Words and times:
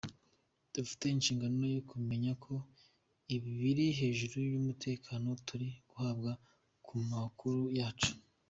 Dufite 0.73 1.03
inshingano 1.09 1.61
yo 1.75 1.81
kumenya 1.89 2.31
ko 2.43 2.53
ibiri 3.35 3.85
hejuru 3.99 4.35
y’umutekano 4.51 5.27
turi 5.47 5.67
guhabwa 5.89 6.31
ku 6.85 6.93
makuru 7.11 7.63
yacu. 7.79 8.11